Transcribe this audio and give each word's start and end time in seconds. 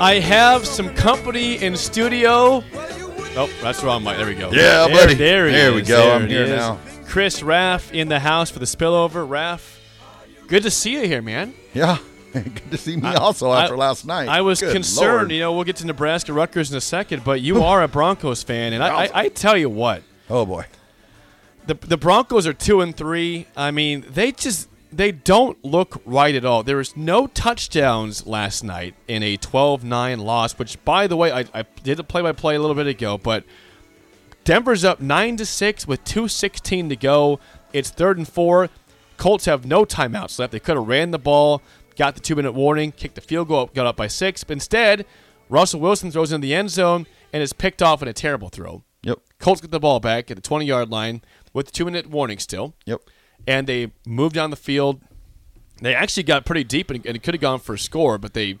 I 0.00 0.14
have 0.20 0.66
some 0.66 0.94
company 0.94 1.62
in 1.62 1.76
studio. 1.76 2.62
Oh, 3.36 3.50
that's 3.62 3.80
the 3.80 3.86
wrong 3.86 4.02
mic. 4.02 4.16
There 4.16 4.26
we 4.26 4.34
go. 4.34 4.50
Yeah, 4.50 4.86
there, 4.86 4.88
buddy. 4.88 5.14
There, 5.14 5.46
he 5.46 5.52
There 5.52 5.72
we 5.74 5.82
go. 5.82 5.96
There 5.98 6.14
I'm 6.16 6.26
here 6.28 6.44
is. 6.44 6.50
now. 6.50 6.78
Chris 7.06 7.42
Raff 7.42 7.92
in 7.92 8.08
the 8.08 8.18
house 8.20 8.50
for 8.50 8.58
the 8.60 8.64
spillover. 8.64 9.28
Raff, 9.28 9.78
good 10.46 10.62
to 10.62 10.70
see 10.70 10.92
you 10.92 11.06
here, 11.06 11.22
man. 11.22 11.54
Yeah. 11.74 11.98
Good 12.32 12.70
to 12.70 12.76
see 12.78 12.96
me 12.96 13.08
also 13.08 13.52
after 13.52 13.74
I- 13.74 13.78
last 13.78 14.06
night. 14.06 14.28
I 14.28 14.40
was 14.42 14.60
Good 14.60 14.72
concerned. 14.72 15.16
Lord. 15.16 15.32
You 15.32 15.40
know, 15.40 15.52
we'll 15.52 15.64
get 15.64 15.74
to 15.76 15.84
Nebraska 15.84 16.32
Rutgers 16.32 16.70
in 16.70 16.76
a 16.76 16.80
second, 16.80 17.24
but 17.24 17.40
you 17.40 17.64
are 17.64 17.82
a 17.82 17.88
Broncos 17.98 18.44
fan, 18.44 18.72
and 18.72 18.84
I, 18.84 19.06
I, 19.06 19.10
I 19.22 19.28
tell 19.30 19.56
you 19.56 19.68
what, 19.68 20.04
Oh 20.28 20.46
boy. 20.46 20.66
the 21.66 21.74
the 21.74 21.96
Broncos 21.96 22.46
are 22.46 22.52
two 22.52 22.82
and 22.82 22.96
three. 22.96 23.48
I 23.56 23.72
mean, 23.72 24.04
they 24.08 24.30
just 24.30 24.68
they 24.92 25.12
don't 25.12 25.62
look 25.64 26.00
right 26.04 26.34
at 26.34 26.44
all. 26.44 26.62
There 26.62 26.78
was 26.78 26.96
no 26.96 27.26
touchdowns 27.26 28.26
last 28.26 28.64
night 28.64 28.94
in 29.06 29.22
a 29.22 29.36
12-9 29.36 30.18
loss, 30.22 30.58
which 30.58 30.82
by 30.84 31.06
the 31.06 31.16
way, 31.16 31.32
I, 31.32 31.44
I 31.54 31.64
did 31.82 32.00
a 32.00 32.04
play-by-play 32.04 32.56
a 32.56 32.60
little 32.60 32.74
bit 32.74 32.86
ago, 32.86 33.18
but 33.18 33.44
Denver's 34.44 34.84
up 34.84 35.00
nine 35.00 35.36
to 35.36 35.46
six 35.46 35.86
with 35.86 36.02
two 36.04 36.26
sixteen 36.26 36.88
to 36.88 36.96
go. 36.96 37.38
It's 37.72 37.90
third 37.90 38.18
and 38.18 38.26
four. 38.26 38.70
Colts 39.16 39.44
have 39.44 39.66
no 39.66 39.84
timeouts 39.84 40.38
left. 40.38 40.52
They 40.52 40.60
could 40.60 40.76
have 40.76 40.88
ran 40.88 41.10
the 41.10 41.18
ball, 41.18 41.60
got 41.96 42.14
the 42.14 42.20
two-minute 42.20 42.52
warning, 42.52 42.90
kicked 42.90 43.16
the 43.16 43.20
field 43.20 43.48
goal, 43.48 43.70
got 43.74 43.86
up 43.86 43.96
by 43.96 44.06
six. 44.06 44.42
But 44.42 44.54
instead, 44.54 45.04
Russell 45.50 45.80
Wilson 45.80 46.10
throws 46.10 46.32
in 46.32 46.40
the 46.40 46.54
end 46.54 46.70
zone 46.70 47.06
and 47.32 47.42
is 47.42 47.52
picked 47.52 47.82
off 47.82 48.00
in 48.02 48.08
a 48.08 48.12
terrible 48.14 48.48
throw. 48.48 48.82
Yep. 49.02 49.18
Colts 49.38 49.60
get 49.60 49.70
the 49.70 49.80
ball 49.80 50.00
back 50.00 50.30
at 50.30 50.36
the 50.36 50.42
20 50.42 50.64
yard 50.64 50.90
line 50.90 51.22
with 51.52 51.66
the 51.66 51.72
two 51.72 51.84
minute 51.84 52.08
warning 52.08 52.38
still. 52.38 52.74
Yep. 52.86 53.02
And 53.46 53.66
they 53.66 53.92
moved 54.06 54.34
down 54.34 54.50
the 54.50 54.56
field. 54.56 55.00
They 55.80 55.94
actually 55.94 56.24
got 56.24 56.44
pretty 56.44 56.64
deep 56.64 56.90
and, 56.90 57.04
and 57.06 57.16
it 57.16 57.22
could 57.22 57.34
have 57.34 57.40
gone 57.40 57.60
for 57.60 57.74
a 57.74 57.78
score, 57.78 58.18
but 58.18 58.34
they 58.34 58.58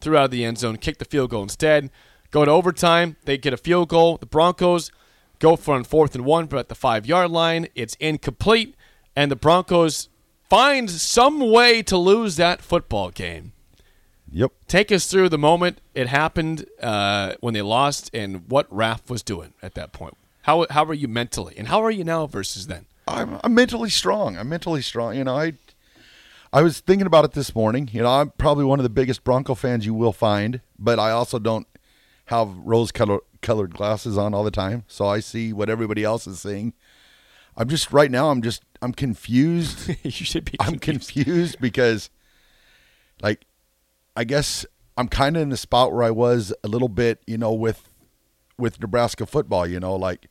threw 0.00 0.16
out 0.16 0.26
of 0.26 0.30
the 0.30 0.44
end 0.44 0.58
zone, 0.58 0.76
kicked 0.76 0.98
the 0.98 1.04
field 1.04 1.30
goal 1.30 1.42
instead. 1.42 1.90
Go 2.30 2.44
to 2.44 2.50
overtime. 2.50 3.16
They 3.24 3.36
get 3.36 3.52
a 3.52 3.58
field 3.58 3.88
goal. 3.88 4.16
The 4.16 4.26
Broncos 4.26 4.90
go 5.38 5.56
for 5.56 5.74
on 5.74 5.84
fourth 5.84 6.14
and 6.14 6.24
one, 6.24 6.46
but 6.46 6.58
at 6.58 6.68
the 6.68 6.74
five 6.74 7.06
yard 7.06 7.30
line, 7.30 7.68
it's 7.74 7.94
incomplete. 7.96 8.74
And 9.14 9.30
the 9.30 9.36
Broncos 9.36 10.08
find 10.48 10.90
some 10.90 11.50
way 11.50 11.82
to 11.82 11.96
lose 11.96 12.36
that 12.36 12.62
football 12.62 13.10
game. 13.10 13.52
Yep. 14.32 14.52
Take 14.66 14.90
us 14.90 15.06
through 15.06 15.28
the 15.28 15.38
moment 15.38 15.80
it 15.94 16.08
happened 16.08 16.64
uh, 16.82 17.34
when 17.40 17.52
they 17.52 17.60
lost 17.60 18.10
and 18.14 18.48
what 18.48 18.66
Raff 18.74 19.10
was 19.10 19.22
doing 19.22 19.52
at 19.62 19.74
that 19.74 19.92
point. 19.92 20.16
How 20.42 20.66
how 20.70 20.84
were 20.84 20.94
you 20.94 21.06
mentally, 21.06 21.54
and 21.56 21.68
how 21.68 21.84
are 21.84 21.90
you 21.90 22.02
now 22.02 22.26
versus 22.26 22.66
then? 22.66 22.86
I'm, 23.06 23.38
I'm 23.42 23.54
mentally 23.54 23.90
strong. 23.90 24.36
I'm 24.36 24.48
mentally 24.48 24.82
strong. 24.82 25.16
You 25.16 25.24
know, 25.24 25.36
I 25.36 25.54
I 26.52 26.62
was 26.62 26.80
thinking 26.80 27.06
about 27.06 27.24
it 27.24 27.32
this 27.32 27.54
morning. 27.54 27.88
You 27.92 28.02
know, 28.02 28.10
I'm 28.10 28.30
probably 28.30 28.64
one 28.64 28.78
of 28.78 28.82
the 28.82 28.90
biggest 28.90 29.24
Bronco 29.24 29.54
fans 29.54 29.86
you 29.86 29.94
will 29.94 30.12
find, 30.12 30.60
but 30.78 30.98
I 30.98 31.10
also 31.10 31.38
don't 31.38 31.66
have 32.26 32.54
rose 32.58 32.92
color, 32.92 33.20
colored 33.40 33.74
glasses 33.74 34.18
on 34.18 34.34
all 34.34 34.44
the 34.44 34.50
time, 34.50 34.84
so 34.86 35.06
I 35.06 35.20
see 35.20 35.52
what 35.52 35.70
everybody 35.70 36.04
else 36.04 36.26
is 36.26 36.40
seeing. 36.40 36.74
I'm 37.56 37.68
just 37.68 37.92
right 37.92 38.10
now. 38.10 38.30
I'm 38.30 38.42
just 38.42 38.62
I'm 38.80 38.92
confused. 38.92 39.90
you 40.02 40.10
should 40.10 40.44
be. 40.44 40.52
Confused. 40.58 40.72
I'm 40.74 40.78
confused 40.78 41.60
because, 41.60 42.10
like, 43.22 43.46
I 44.16 44.24
guess 44.24 44.64
I'm 44.96 45.08
kind 45.08 45.36
of 45.36 45.42
in 45.42 45.48
the 45.48 45.56
spot 45.56 45.92
where 45.92 46.02
I 46.02 46.10
was 46.10 46.52
a 46.62 46.68
little 46.68 46.88
bit, 46.88 47.22
you 47.26 47.38
know, 47.38 47.52
with 47.52 47.88
with 48.58 48.80
Nebraska 48.80 49.26
football. 49.26 49.66
You 49.66 49.80
know, 49.80 49.96
like 49.96 50.28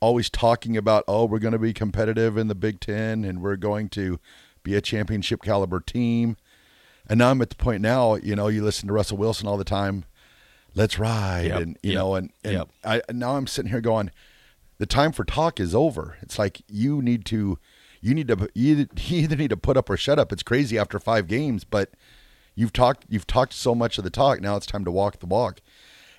always 0.00 0.30
talking 0.30 0.76
about, 0.76 1.04
oh, 1.06 1.24
we're 1.24 1.38
going 1.38 1.52
to 1.52 1.58
be 1.58 1.72
competitive 1.72 2.36
in 2.36 2.48
the 2.48 2.54
Big 2.54 2.80
Ten 2.80 3.24
and 3.24 3.42
we're 3.42 3.56
going 3.56 3.88
to 3.90 4.18
be 4.62 4.74
a 4.74 4.80
championship 4.80 5.42
caliber 5.42 5.80
team. 5.80 6.36
And 7.08 7.18
now 7.18 7.30
I'm 7.30 7.42
at 7.42 7.50
the 7.50 7.56
point 7.56 7.82
now, 7.82 8.14
you 8.14 8.36
know, 8.36 8.48
you 8.48 8.62
listen 8.62 8.86
to 8.88 8.94
Russell 8.94 9.16
Wilson 9.16 9.46
all 9.46 9.56
the 9.56 9.64
time. 9.64 10.04
Let's 10.74 10.98
ride, 10.98 11.46
Yep, 11.46 11.60
and 11.60 11.78
you 11.82 11.92
yep, 11.92 11.98
know, 11.98 12.14
and 12.14 12.30
and 12.44 12.52
yep. 12.52 12.68
I 12.84 13.02
now 13.12 13.36
I'm 13.36 13.48
sitting 13.48 13.72
here 13.72 13.80
going, 13.80 14.12
the 14.78 14.86
time 14.86 15.10
for 15.10 15.24
talk 15.24 15.58
is 15.58 15.74
over. 15.74 16.16
It's 16.22 16.38
like 16.38 16.62
you 16.68 17.02
need 17.02 17.24
to, 17.26 17.58
you 18.00 18.14
need 18.14 18.28
to, 18.28 18.48
you 18.54 18.86
either 18.96 19.36
need 19.36 19.50
to 19.50 19.56
put 19.56 19.76
up 19.76 19.90
or 19.90 19.96
shut 19.96 20.18
up. 20.18 20.32
It's 20.32 20.44
crazy 20.44 20.78
after 20.78 21.00
five 21.00 21.26
games, 21.26 21.64
but 21.64 21.90
you've 22.54 22.72
talked, 22.72 23.04
you've 23.08 23.26
talked 23.26 23.52
so 23.52 23.74
much 23.74 23.98
of 23.98 24.04
the 24.04 24.10
talk. 24.10 24.40
Now 24.40 24.56
it's 24.56 24.66
time 24.66 24.84
to 24.84 24.90
walk 24.90 25.18
the 25.18 25.26
walk. 25.26 25.60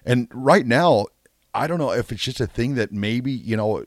And 0.05 0.27
right 0.33 0.65
now, 0.65 1.07
I 1.53 1.67
don't 1.67 1.79
know 1.79 1.91
if 1.91 2.11
it's 2.11 2.23
just 2.23 2.39
a 2.39 2.47
thing 2.47 2.75
that 2.75 2.91
maybe 2.91 3.31
you 3.31 3.57
know, 3.57 3.85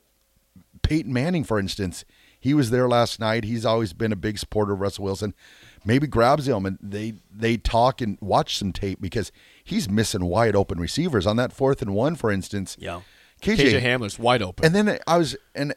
Peyton 0.82 1.12
Manning, 1.12 1.44
for 1.44 1.58
instance, 1.58 2.04
he 2.38 2.52
was 2.52 2.70
there 2.70 2.86
last 2.88 3.18
night. 3.18 3.44
He's 3.44 3.64
always 3.64 3.92
been 3.92 4.12
a 4.12 4.16
big 4.16 4.38
supporter 4.38 4.74
of 4.74 4.80
Russell 4.80 5.04
Wilson. 5.04 5.34
Maybe 5.84 6.06
grabs 6.06 6.46
him 6.46 6.66
and 6.66 6.78
they 6.80 7.14
they 7.34 7.56
talk 7.56 8.00
and 8.00 8.18
watch 8.20 8.58
some 8.58 8.72
tape 8.72 9.00
because 9.00 9.32
he's 9.62 9.88
missing 9.88 10.26
wide 10.26 10.54
open 10.54 10.78
receivers 10.78 11.26
on 11.26 11.36
that 11.36 11.52
fourth 11.52 11.80
and 11.80 11.94
one, 11.94 12.16
for 12.16 12.30
instance. 12.30 12.76
Yeah. 12.78 13.00
KJ, 13.40 13.56
KJ 13.56 13.82
Hamler's 13.82 14.18
wide 14.18 14.42
open. 14.42 14.64
and 14.64 14.74
then 14.74 14.98
I 15.06 15.18
was, 15.18 15.36
and 15.54 15.74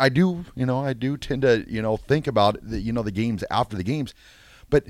I 0.00 0.08
do, 0.08 0.44
you 0.54 0.64
know, 0.64 0.78
I 0.84 0.92
do 0.92 1.16
tend 1.16 1.42
to, 1.42 1.64
you 1.68 1.82
know, 1.82 1.96
think 1.96 2.26
about 2.26 2.56
the, 2.62 2.80
you 2.80 2.92
know, 2.92 3.02
the 3.02 3.10
games 3.10 3.44
after 3.50 3.76
the 3.76 3.82
games, 3.82 4.14
but 4.70 4.84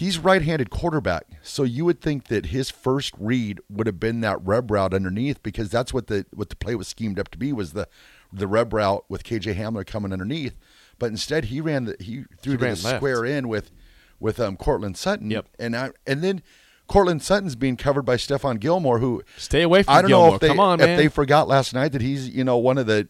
he's 0.00 0.18
right-handed 0.18 0.70
quarterback, 0.70 1.24
so 1.42 1.62
you 1.62 1.84
would 1.84 2.00
think 2.00 2.28
that 2.28 2.46
his 2.46 2.70
first 2.70 3.12
read 3.18 3.60
would 3.68 3.86
have 3.86 4.00
been 4.00 4.20
that 4.22 4.38
rub 4.42 4.70
route 4.70 4.94
underneath 4.94 5.42
because 5.42 5.68
that's 5.70 5.92
what 5.94 6.06
the 6.08 6.24
what 6.32 6.48
the 6.48 6.56
play 6.56 6.74
was 6.74 6.88
schemed 6.88 7.18
up 7.18 7.28
to 7.30 7.38
be 7.38 7.52
was 7.52 7.72
the 7.72 7.86
the 8.32 8.46
rub 8.46 8.72
route 8.72 9.04
with 9.08 9.22
KJ 9.24 9.54
Hamler 9.56 9.86
coming 9.86 10.12
underneath, 10.12 10.56
but 10.98 11.06
instead 11.10 11.46
he 11.46 11.60
ran 11.60 11.84
the 11.84 11.96
he 12.00 12.24
threw 12.42 12.52
He 12.52 12.58
to 12.58 12.64
the 12.64 12.66
left. 12.84 12.96
square 12.96 13.24
in 13.24 13.48
with 13.48 13.70
with 14.18 14.40
um 14.40 14.56
Courtland 14.56 14.96
Sutton, 14.96 15.30
Yep. 15.30 15.46
and 15.58 15.76
I 15.76 15.90
and 16.06 16.22
then. 16.22 16.42
Courtland 16.88 17.22
Sutton's 17.22 17.54
being 17.54 17.76
covered 17.76 18.02
by 18.02 18.16
Stephon 18.16 18.58
Gilmore, 18.58 18.98
who 18.98 19.22
Stay 19.36 19.62
away 19.62 19.84
from 19.84 19.94
I 19.94 20.02
don't 20.02 20.08
Gilmore. 20.08 20.28
know 20.30 20.34
if 20.34 20.40
they 20.40 20.48
Come 20.48 20.58
on, 20.58 20.80
if 20.80 20.86
man. 20.86 20.96
they 20.98 21.06
forgot 21.06 21.46
last 21.46 21.72
night 21.72 21.92
that 21.92 22.02
he's 22.02 22.28
you 22.28 22.42
know 22.42 22.56
one 22.56 22.78
of 22.78 22.88
the 22.88 23.06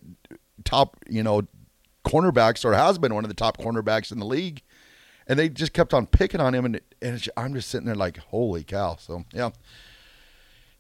top 0.65 0.99
you 1.09 1.23
know 1.23 1.45
cornerbacks 2.05 2.63
or 2.63 2.75
has 2.75 2.99
been 2.99 3.15
one 3.15 3.25
of 3.25 3.29
the 3.29 3.35
top 3.35 3.57
cornerbacks 3.57 4.13
in 4.13 4.19
the 4.19 4.27
league, 4.27 4.61
and 5.31 5.39
they 5.39 5.49
just 5.49 5.73
kept 5.73 5.95
on 5.95 6.07
picking 6.07 6.41
on 6.41 6.55
him, 6.55 6.65
and, 6.65 6.81
and 7.01 7.15
it's, 7.15 7.29
I'm 7.37 7.55
just 7.55 7.69
sitting 7.71 7.87
there 7.87 7.95
like, 7.95 8.19
holy 8.19 8.65
cow. 8.65 8.97
So 8.99 9.25
yeah, 9.33 9.51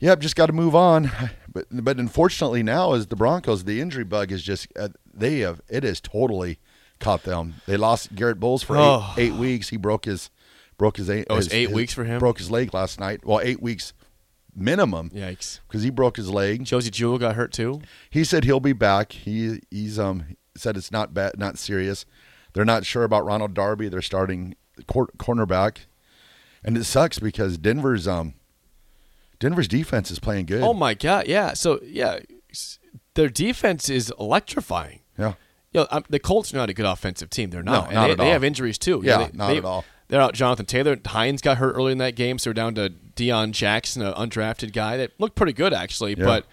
yep, 0.00 0.18
just 0.20 0.36
got 0.36 0.46
to 0.46 0.52
move 0.52 0.74
on. 0.74 1.10
But 1.52 1.66
but 1.72 1.98
unfortunately 1.98 2.62
now, 2.62 2.92
as 2.92 3.08
the 3.08 3.16
Broncos, 3.16 3.64
the 3.64 3.80
injury 3.80 4.04
bug 4.04 4.30
is 4.30 4.40
just 4.42 4.68
uh, 4.78 4.90
they 5.12 5.40
have 5.40 5.60
it 5.68 5.82
has 5.82 6.00
totally 6.00 6.60
caught 7.00 7.24
them. 7.24 7.54
They 7.66 7.76
lost 7.76 8.14
Garett 8.14 8.38
Bolles 8.38 8.62
for 8.62 8.76
Oh. 8.76 9.12
eight, 9.16 9.22
eight 9.30 9.32
weeks. 9.34 9.70
He 9.70 9.76
broke 9.76 10.04
his 10.04 10.30
broke 10.78 10.96
his 10.98 11.10
eight. 11.10 11.26
Oh, 11.28 11.34
it 11.34 11.36
was 11.38 11.46
his- 11.46 11.54
eight 11.54 11.68
his- 11.70 11.74
weeks 11.74 11.92
for 11.92 12.04
him? 12.04 12.20
Broke 12.20 12.38
his 12.38 12.52
leg 12.52 12.72
last 12.72 13.00
night. 13.00 13.24
Well, 13.24 13.40
eight 13.42 13.60
weeks 13.60 13.92
minimum 14.54 15.10
Yikes. 15.10 15.58
because 15.66 15.82
he 15.82 15.90
broke 15.90 16.16
his 16.16 16.30
leg. 16.30 16.64
Josey 16.64 16.90
Jewell 16.90 17.18
got 17.18 17.34
hurt 17.34 17.52
too. 17.52 17.80
He 18.10 18.22
said 18.22 18.44
he'll 18.44 18.60
be 18.60 18.72
back. 18.72 19.10
He 19.12 19.60
he's 19.72 19.98
um 19.98 20.36
said 20.56 20.76
it's 20.76 20.92
not 20.92 21.12
bad, 21.12 21.32
not 21.36 21.58
serious. 21.58 22.06
They're 22.52 22.64
not 22.64 22.84
sure 22.84 23.04
about 23.04 23.24
Ronald 23.24 23.54
Darby. 23.54 23.88
They're 23.88 24.02
starting 24.02 24.56
cor- 24.86 25.10
cornerback, 25.18 25.78
and 26.64 26.76
it 26.76 26.84
sucks 26.84 27.18
because 27.18 27.58
Denver's 27.58 28.06
um 28.08 28.34
Denver's 29.38 29.68
defense 29.68 30.10
is 30.10 30.18
playing 30.18 30.46
good. 30.46 30.62
Oh 30.62 30.74
my 30.74 30.94
god, 30.94 31.26
yeah. 31.26 31.54
So 31.54 31.80
yeah, 31.82 32.18
their 33.14 33.28
defense 33.28 33.88
is 33.88 34.12
electrifying. 34.18 35.00
yeah, 35.18 35.34
You 35.72 35.80
know, 35.82 35.86
um, 35.90 36.04
the 36.10 36.18
Colts 36.18 36.52
are 36.52 36.56
not 36.58 36.68
a 36.70 36.74
good 36.74 36.86
offensive 36.86 37.30
team. 37.30 37.50
They're 37.50 37.62
not. 37.62 37.84
No, 37.84 37.86
and 37.86 37.94
not 37.94 38.08
they, 38.18 38.24
they 38.24 38.30
have 38.30 38.44
injuries 38.44 38.78
too. 38.78 39.00
Yeah, 39.04 39.18
they, 39.28 39.30
not 39.36 39.48
they- 39.48 39.58
at 39.58 39.64
all. 39.64 39.84
They're 40.08 40.20
out 40.20 40.34
Jonathan 40.34 40.66
Taylor. 40.66 40.96
Hines 41.06 41.40
got 41.40 41.58
hurt 41.58 41.74
early 41.76 41.92
in 41.92 41.98
that 41.98 42.16
game, 42.16 42.40
so 42.40 42.50
they're 42.50 42.54
down 42.54 42.74
to 42.74 42.90
Deon 43.14 43.52
Jackson, 43.52 44.02
an 44.02 44.12
undrafted 44.14 44.72
guy 44.72 44.96
that 44.96 45.12
looked 45.20 45.36
pretty 45.36 45.52
good 45.52 45.72
actually. 45.72 46.16
Yeah. 46.18 46.24
But 46.24 46.46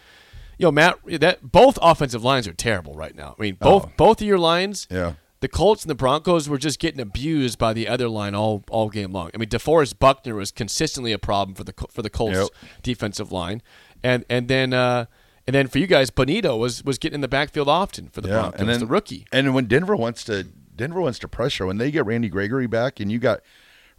you 0.59 0.65
know, 0.67 0.71
Matt, 0.71 0.99
that 1.21 1.51
both 1.51 1.79
offensive 1.81 2.23
lines 2.23 2.47
are 2.47 2.53
terrible 2.53 2.93
right 2.93 3.15
now. 3.15 3.35
I 3.37 3.41
mean, 3.41 3.55
both 3.59 3.85
Oh. 3.87 3.91
both 3.97 4.21
of 4.21 4.27
your 4.27 4.37
lines. 4.37 4.87
Yeah. 4.91 5.13
The 5.39 5.47
Colts 5.47 5.83
and 5.83 5.89
the 5.89 5.95
Broncos 5.95 6.49
were 6.49 6.57
just 6.57 6.79
getting 6.79 6.99
abused 6.99 7.59
by 7.59 7.71
the 7.73 7.87
other 7.87 8.09
line 8.09 8.33
all, 8.33 8.63
all 8.69 8.89
game 8.89 9.11
long. 9.11 9.29
I 9.33 9.37
mean, 9.37 9.49
DeForest 9.49 9.99
Buckner 9.99 10.33
was 10.33 10.51
consistently 10.51 11.11
a 11.11 11.19
problem 11.19 11.53
for 11.55 11.63
the 11.63 11.73
for 11.91 12.01
the 12.01 12.09
Colts 12.09 12.37
Yep. 12.37 12.47
defensive 12.81 13.31
line, 13.31 13.61
and 14.03 14.25
and 14.29 14.47
then 14.47 14.73
uh, 14.73 15.05
and 15.45 15.53
then 15.55 15.67
for 15.67 15.77
you 15.77 15.85
guys, 15.87 16.09
Bonitto 16.09 16.57
was 16.57 16.83
was 16.83 16.97
getting 16.97 17.15
in 17.15 17.21
the 17.21 17.27
backfield 17.27 17.69
often 17.69 18.09
for 18.09 18.21
the 18.21 18.29
yeah, 18.29 18.39
Broncos, 18.39 18.59
and 18.59 18.69
then 18.69 18.79
the 18.79 18.87
rookie. 18.87 19.27
And 19.31 19.53
when 19.53 19.65
Denver 19.65 19.95
wants 19.95 20.23
to 20.23 20.43
Denver 20.43 21.01
wants 21.01 21.19
to 21.19 21.27
pressure 21.27 21.65
when 21.67 21.77
they 21.77 21.91
get 21.91 22.05
Randy 22.05 22.29
Gregory 22.29 22.67
back, 22.67 22.99
and 22.99 23.11
you 23.11 23.19
got 23.19 23.41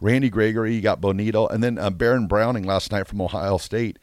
Randy 0.01 0.29
Gregory, 0.29 0.75
you 0.75 0.81
got 0.81 0.99
Bonitto, 0.99 1.49
and 1.49 1.63
then 1.63 1.77
uh, 1.77 1.89
Baron 1.89 2.27
Browning 2.27 2.63
last 2.63 2.91
night 2.91 3.07
from 3.07 3.21
Ohio 3.21 3.57
State. 3.57 3.97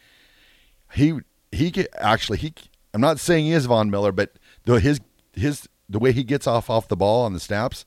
He 0.95 1.19
he 1.53 1.87
actually 1.99 2.39
he. 2.39 2.55
I'm 2.95 3.01
not 3.03 3.21
saying 3.21 3.45
he 3.45 3.53
is 3.53 3.67
Von 3.67 3.91
Miller, 3.91 4.13
but 4.13 4.39
the 4.65 4.81
his 4.81 5.01
his 5.35 5.69
the 5.89 5.99
way 5.99 6.13
he 6.13 6.25
gets 6.25 6.47
off 6.47 6.69
off 6.71 6.89
the 6.89 6.97
ball 6.97 7.25
on 7.25 7.33
the 7.33 7.41
snaps, 7.41 7.85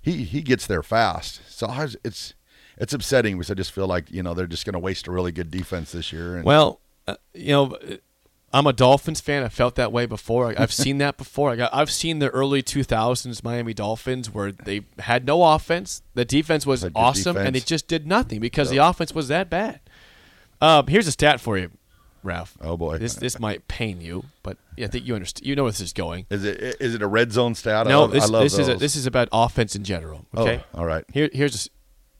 he 0.00 0.24
he 0.24 0.40
gets 0.42 0.66
there 0.66 0.82
fast. 0.82 1.40
So 1.48 1.66
I 1.66 1.82
was, 1.84 1.96
it's 2.04 2.34
it's 2.78 2.92
upsetting 2.92 3.36
because 3.36 3.50
I 3.50 3.54
just 3.54 3.72
feel 3.72 3.86
like 3.86 4.10
you 4.10 4.22
know 4.22 4.34
they're 4.34 4.46
just 4.46 4.64
going 4.64 4.74
to 4.74 4.78
waste 4.78 5.06
a 5.06 5.10
really 5.12 5.32
good 5.32 5.50
defense 5.50 5.92
this 5.92 6.12
year. 6.12 6.36
And, 6.36 6.44
Well, 6.44 6.80
uh, 7.06 7.16
you 7.32 7.52
know, 7.52 7.76
I'm 8.52 8.66
a 8.66 8.72
Dolphins 8.72 9.20
fan. 9.20 9.42
I 9.42 9.48
felt 9.48 9.74
that 9.76 9.90
way 9.92 10.06
before. 10.06 10.48
I- 10.50 10.62
I've 10.62 10.72
seen 10.84 10.98
that 10.98 11.16
before. 11.16 11.50
I 11.50 11.56
got, 11.56 11.74
I've 11.74 11.90
seen 11.90 12.18
the 12.20 12.30
early 12.30 12.62
2000s 12.62 13.42
Miami 13.42 13.74
Dolphins 13.74 14.32
where 14.32 14.52
they 14.52 14.82
had 15.00 15.26
no 15.26 15.42
offense. 15.44 16.02
The 16.14 16.24
defense 16.24 16.64
was 16.66 16.86
awesome, 16.94 17.36
and 17.36 17.54
they 17.54 17.60
just 17.60 17.88
did 17.88 18.06
nothing 18.06 18.40
because 18.40 18.70
the 18.70 18.78
offense 18.78 19.14
was 19.14 19.28
that 19.28 19.50
bad. 19.50 19.80
Um, 20.60 20.86
here's 20.86 21.06
a 21.08 21.12
stat 21.12 21.40
for 21.40 21.58
you, 21.58 21.70
Ralph. 22.22 22.56
Oh, 22.60 22.76
boy. 22.76 22.98
this 22.98 23.14
this 23.14 23.38
might 23.38 23.66
pain 23.68 24.00
you, 24.00 24.24
but 24.42 24.56
yeah, 24.76 24.86
I 24.86 24.88
think 24.88 25.06
you 25.06 25.14
understand. 25.14 25.46
You 25.46 25.56
know 25.56 25.64
where 25.64 25.72
this 25.72 25.80
is 25.80 25.92
going. 25.92 26.26
is 26.30 26.44
it 26.44 26.76
is 26.80 26.94
it 26.94 27.02
a 27.02 27.06
red 27.06 27.32
zone 27.32 27.54
stat? 27.54 27.86
I 27.86 27.90
no, 27.90 28.02
love, 28.02 28.12
this, 28.12 28.24
I 28.24 28.26
love 28.26 28.42
this 28.42 28.58
is 28.58 28.68
a, 28.68 28.74
this 28.76 28.96
is 28.96 29.06
about 29.06 29.28
offense 29.32 29.74
in 29.76 29.84
general. 29.84 30.26
Oh, 30.34 30.42
Okay, 30.42 30.64
all 30.74 30.86
right. 30.86 31.04
Here, 31.12 31.30
here's 31.32 31.66
a 31.66 31.68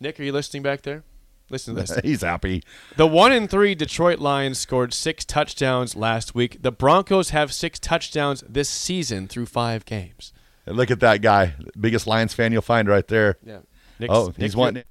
Nick. 0.01 0.19
Are 0.21 0.23
you 0.23 0.33
listening 0.33 0.63
back 0.63 0.83
there? 0.83 1.05
Listen 1.51 1.75
to 1.75 1.83
this. 1.83 1.99
He's 2.03 2.23
happy. 2.23 2.63
The 2.97 3.07
one 3.07 3.33
and 3.33 3.51
three 3.51 3.75
Detroit 3.75 4.19
Lions 4.19 4.59
scored 4.59 4.95
six 4.95 5.25
touchdowns 5.25 5.95
last 5.95 6.35
week. 6.35 6.63
The 6.63 6.73
Broncos 6.73 7.31
have 7.31 7.53
six 7.53 7.79
touchdowns 7.79 8.43
this 8.49 8.69
season 8.69 9.29
through 9.29 9.47
five 9.47 9.85
games. 9.85 10.33
And 10.67 10.77
look 10.77 10.91
at 10.91 11.01
that 11.01 11.21
guy, 11.21 11.55
biggest 11.79 12.07
Lions 12.07 12.33
fan 12.33 12.53
you'll 12.53 12.63
find 12.63 12.89
right 12.89 13.07
there. 13.07 13.37
Yeah. 13.45 13.59
Nick's, 13.99 14.15
oh, 14.15 14.27
Nick, 14.29 14.37
he's 14.39 14.57
wanting 14.57 14.85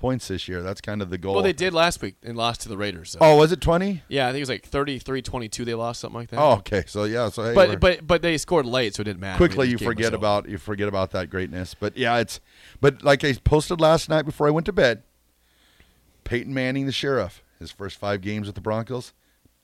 points 0.00 0.28
this 0.28 0.48
year. 0.48 0.62
That's 0.62 0.80
kind 0.80 1.02
of 1.02 1.10
the 1.10 1.18
goal. 1.18 1.34
Well, 1.34 1.42
they 1.42 1.52
did 1.52 1.72
last 1.72 2.02
week 2.02 2.16
and 2.22 2.36
lost 2.36 2.62
to 2.62 2.68
the 2.68 2.76
Raiders. 2.76 3.10
So. 3.10 3.18
Oh, 3.20 3.36
was 3.36 3.52
it 3.52 3.60
twenty? 3.60 4.02
Yeah, 4.08 4.26
I 4.26 4.32
think 4.32 4.38
it 4.38 4.48
was 4.48 4.48
like 4.48 4.70
33-22 4.70 5.64
they 5.64 5.74
lost, 5.74 6.00
something 6.00 6.18
like 6.18 6.30
that. 6.30 6.40
Oh, 6.40 6.52
okay. 6.54 6.84
So 6.86 7.04
yeah. 7.04 7.28
So 7.28 7.44
hey, 7.44 7.54
but 7.54 7.78
but 7.78 8.06
but 8.06 8.22
they 8.22 8.36
scored 8.38 8.66
late, 8.66 8.94
so 8.94 9.02
it 9.02 9.04
didn't 9.04 9.20
matter. 9.20 9.36
quickly 9.36 9.68
you 9.68 9.78
forget 9.78 10.12
about 10.14 10.48
you 10.48 10.58
forget 10.58 10.88
about 10.88 11.12
that 11.12 11.30
greatness. 11.30 11.74
But 11.74 11.96
yeah, 11.96 12.18
it's 12.18 12.40
but 12.80 13.02
like 13.04 13.22
I 13.22 13.34
posted 13.34 13.80
last 13.80 14.08
night 14.08 14.24
before 14.24 14.46
I 14.48 14.50
went 14.50 14.66
to 14.66 14.72
bed. 14.72 15.02
Peyton 16.24 16.54
Manning, 16.54 16.86
the 16.86 16.92
sheriff, 16.92 17.42
his 17.58 17.70
first 17.70 17.98
five 17.98 18.20
games 18.20 18.46
with 18.46 18.54
the 18.54 18.60
Broncos, 18.60 19.12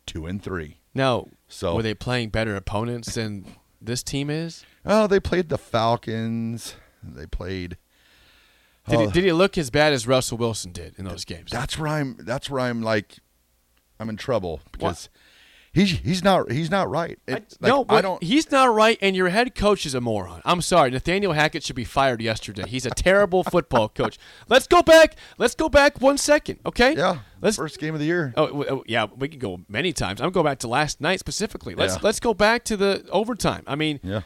two 0.04 0.26
and 0.26 0.42
three. 0.42 0.78
Now, 0.94 1.28
So- 1.48 1.76
were 1.76 1.82
they 1.82 1.94
playing 1.94 2.30
better 2.30 2.56
opponents 2.56 3.14
than 3.14 3.46
this 3.80 4.02
team 4.02 4.30
is? 4.30 4.64
Oh, 4.84 5.06
they 5.06 5.20
played 5.20 5.48
the 5.48 5.58
Falcons. 5.58 6.74
They 7.02 7.26
played. 7.26 7.76
Did, 8.88 8.96
Oh. 8.96 9.06
he, 9.06 9.10
did 9.12 9.24
he 9.24 9.32
look 9.32 9.58
as 9.58 9.70
bad 9.70 9.92
as 9.92 10.06
Russell 10.06 10.38
Wilson 10.38 10.72
did 10.72 10.94
in 10.98 11.04
those 11.04 11.24
games? 11.24 11.50
That's 11.50 11.78
where 11.78 11.88
I'm. 11.88 12.16
That's 12.20 12.48
where 12.48 12.60
I'm 12.60 12.82
like, 12.82 13.16
I'm 13.98 14.08
in 14.08 14.16
trouble 14.16 14.60
because 14.72 15.08
he's 15.72 15.90
he's 15.98 16.22
not 16.22 16.50
he's 16.52 16.70
not 16.70 16.88
right. 16.88 17.18
I, 17.28 17.32
like, 17.32 17.44
no, 17.60 17.84
I 17.88 18.00
don't. 18.00 18.22
he's 18.22 18.50
not 18.50 18.72
right, 18.72 18.96
and 19.02 19.16
your 19.16 19.28
head 19.30 19.54
coach 19.54 19.86
is 19.86 19.94
a 19.94 20.00
moron. 20.00 20.40
I'm 20.44 20.60
sorry, 20.62 20.90
Nathaniel 20.90 21.32
Hackett 21.32 21.62
should 21.64 21.76
be 21.76 21.84
fired 21.84 22.20
yesterday. 22.22 22.64
He's 22.68 22.86
a 22.86 22.90
terrible 22.90 23.42
football 23.50 23.88
coach. 23.88 24.18
Let's 24.48 24.66
go 24.66 24.82
back. 24.82 25.16
Let's 25.38 25.54
go 25.54 25.68
back 25.68 26.00
one 26.00 26.16
second, 26.18 26.60
okay? 26.64 26.94
Yeah, 26.96 27.18
Let's. 27.40 27.56
first 27.56 27.78
game 27.80 27.92
of 27.94 28.00
the 28.00 28.06
year. 28.06 28.32
Oh, 28.36 28.64
oh, 28.70 28.84
yeah, 28.86 29.06
we 29.16 29.28
can 29.28 29.38
go 29.40 29.60
many 29.68 29.92
times. 29.92 30.20
I'm 30.20 30.30
going 30.30 30.46
back 30.46 30.58
to 30.60 30.68
last 30.68 31.00
night 31.00 31.18
specifically. 31.20 31.74
Let's 31.74 31.94
Yeah. 31.96 32.00
let's 32.02 32.20
go 32.20 32.34
back 32.34 32.64
to 32.66 32.76
the 32.76 33.04
overtime. 33.10 33.64
I 33.66 33.74
mean, 33.74 33.98
Yeah. 34.02 34.20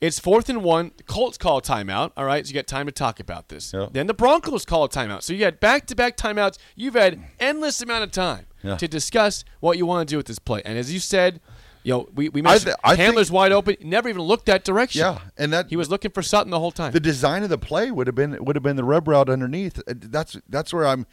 It's 0.00 0.18
fourth 0.18 0.50
and 0.50 0.62
one. 0.62 0.92
The 0.98 1.04
Colts 1.04 1.38
call 1.38 1.58
a 1.58 1.62
timeout. 1.62 2.12
All 2.18 2.26
right, 2.26 2.44
so 2.46 2.50
you 2.50 2.54
got 2.54 2.66
time 2.66 2.84
to 2.86 2.92
talk 2.92 3.18
about 3.18 3.48
this. 3.48 3.72
Yeah. 3.72 3.86
Then 3.90 4.06
the 4.06 4.14
Broncos 4.14 4.66
call 4.66 4.84
a 4.84 4.88
timeout. 4.90 5.22
So 5.22 5.32
you 5.32 5.44
had 5.44 5.58
back 5.58 5.86
to 5.86 5.94
back 5.96 6.16
timeouts. 6.18 6.58
You've 6.74 6.94
had 6.94 7.18
endless 7.40 7.80
amount 7.80 8.04
of 8.04 8.10
time 8.10 8.44
Yeah. 8.62 8.76
to 8.76 8.86
discuss 8.88 9.42
what 9.60 9.78
you 9.78 9.86
want 9.86 10.06
to 10.06 10.12
do 10.12 10.18
with 10.18 10.26
this 10.26 10.38
play. 10.38 10.60
And 10.66 10.76
as 10.76 10.92
you 10.92 11.00
said, 11.00 11.40
you 11.82 11.92
know, 11.94 12.08
we, 12.14 12.28
we 12.28 12.42
mentioned 12.42 12.74
I 12.84 12.94
think- 12.94 13.14
Hamler's 13.16 13.30
wide 13.30 13.52
open. 13.52 13.76
Never 13.80 14.10
even 14.10 14.20
looked 14.20 14.44
that 14.46 14.64
direction. 14.64 15.00
Yeah, 15.00 15.20
and 15.38 15.50
that 15.54 15.70
He 15.70 15.76
was 15.76 15.88
looking 15.88 16.10
for 16.10 16.20
Sutton 16.20 16.50
the 16.50 16.58
whole 16.60 16.72
time. 16.72 16.92
the 16.92 17.00
design 17.00 17.42
of 17.42 17.48
the 17.48 17.56
play 17.58 17.90
would 17.90 18.06
have 18.06 18.16
been 18.16 18.44
would 18.44 18.54
have 18.56 18.62
been 18.62 18.76
the 18.76 18.84
rub 18.84 19.08
route 19.08 19.30
underneath. 19.30 19.80
That's 19.86 20.36
that's 20.48 20.74
where 20.74 20.86
I'm. 20.86 21.06